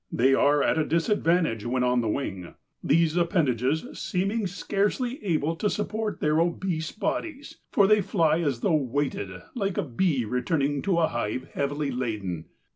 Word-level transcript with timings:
They 0.11 0.33
are 0.33 0.63
at 0.63 0.79
a 0.79 0.83
disadvantage 0.83 1.63
when 1.63 1.83
on 1.83 2.01
the 2.01 2.09
wing, 2.09 2.55
these 2.83 3.15
appendages 3.15 3.85
seeming 3.99 4.47
scarcely 4.47 5.23
able 5.23 5.55
to 5.57 5.69
support 5.69 6.19
their 6.21 6.41
obese 6.41 6.91
bodies, 6.91 7.57
for 7.71 7.85
they 7.85 8.01
fly 8.01 8.39
as 8.39 8.61
though 8.61 8.73
weighted 8.73 9.29
like 9.53 9.77
a 9.77 9.83
bee 9.83 10.25
returning 10.25 10.81
to 10.81 10.97
a 10.97 11.07
hive 11.07 11.49
heavily 11.53 11.91
laden. 11.91 12.45